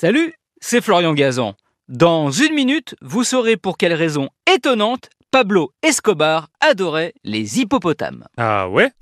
[0.00, 1.52] Salut, c'est Florian Gazan.
[1.90, 8.24] Dans une minute, vous saurez pour quelle raison étonnante Pablo Escobar adorait les hippopotames.
[8.38, 8.92] Ah ouais?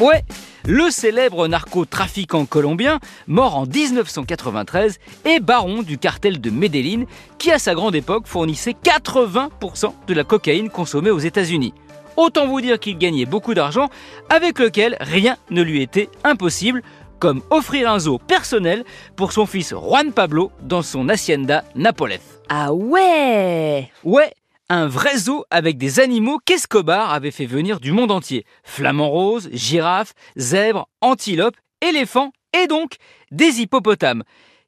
[0.00, 0.24] Ouais,
[0.64, 7.04] le célèbre narcotrafiquant colombien, mort en 1993, est baron du cartel de Medellín,
[7.38, 11.72] qui à sa grande époque fournissait 80% de la cocaïne consommée aux États-Unis.
[12.16, 13.90] Autant vous dire qu'il gagnait beaucoup d'argent,
[14.28, 16.82] avec lequel rien ne lui était impossible,
[17.18, 18.84] comme offrir un zoo personnel
[19.16, 22.20] pour son fils Juan Pablo dans son hacienda Napolez.
[22.48, 24.32] Ah ouais Ouais,
[24.68, 28.44] un vrai zoo avec des animaux qu'Escobar avait fait venir du monde entier.
[28.64, 32.96] Flamants roses, girafes, zèbres, antilopes, éléphants et donc
[33.30, 34.22] des hippopotames.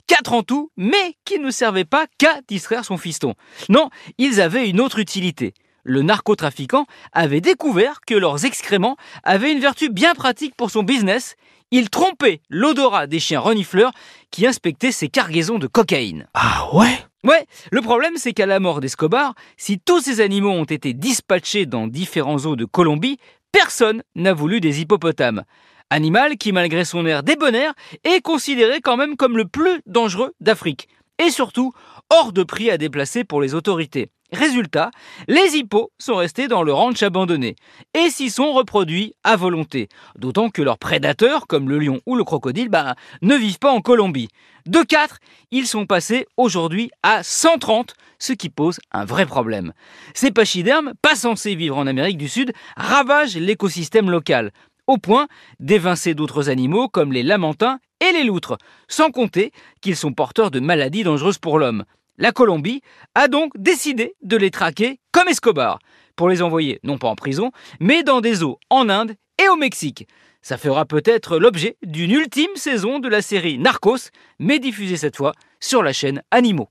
[0.06, 3.34] Quatre en tout, mais qui ne servaient pas qu'à distraire son fiston.
[3.68, 5.52] Non, ils avaient une autre utilité.
[5.88, 6.84] Le narcotrafiquant
[7.14, 11.34] avait découvert que leurs excréments avaient une vertu bien pratique pour son business.
[11.70, 13.92] Il trompait l'odorat des chiens renifleurs
[14.30, 16.28] qui inspectaient ses cargaisons de cocaïne.
[16.34, 16.94] Ah ouais?
[17.24, 21.64] Ouais, le problème c'est qu'à la mort d'Escobar, si tous ces animaux ont été dispatchés
[21.64, 23.16] dans différents zoos de Colombie,
[23.50, 25.44] personne n'a voulu des hippopotames.
[25.88, 27.72] Animal qui, malgré son air débonnaire,
[28.04, 30.86] est considéré quand même comme le plus dangereux d'Afrique.
[31.18, 31.72] Et surtout,
[32.10, 34.10] hors de prix à déplacer pour les autorités.
[34.32, 34.90] Résultat,
[35.26, 37.56] les hippos sont restés dans le ranch abandonné
[37.94, 39.88] et s'y sont reproduits à volonté.
[40.18, 43.80] D'autant que leurs prédateurs, comme le lion ou le crocodile, bah, ne vivent pas en
[43.80, 44.28] Colombie.
[44.66, 45.18] De 4,
[45.50, 49.72] ils sont passés aujourd'hui à 130, ce qui pose un vrai problème.
[50.12, 54.52] Ces pachydermes, pas censés vivre en Amérique du Sud, ravagent l'écosystème local,
[54.86, 55.26] au point
[55.58, 60.60] d'évincer d'autres animaux comme les lamantins et les loutres, sans compter qu'ils sont porteurs de
[60.60, 61.84] maladies dangereuses pour l'homme.
[62.18, 62.82] La Colombie
[63.14, 65.78] a donc décidé de les traquer comme Escobar,
[66.16, 69.56] pour les envoyer non pas en prison, mais dans des eaux en Inde et au
[69.56, 70.06] Mexique.
[70.42, 75.32] Ça fera peut-être l'objet d'une ultime saison de la série Narcos, mais diffusée cette fois
[75.60, 76.68] sur la chaîne Animaux.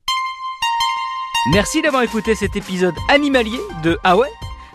[1.53, 4.15] Merci d'avoir écouté cet épisode animalier de Ah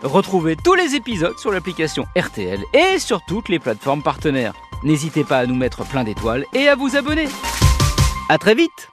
[0.01, 4.53] Retrouvez tous les épisodes sur l'application RTL et sur toutes les plateformes partenaires.
[4.83, 7.27] N'hésitez pas à nous mettre plein d'étoiles et à vous abonner.
[8.27, 8.92] A très vite